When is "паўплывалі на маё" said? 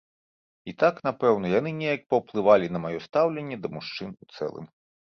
2.15-2.99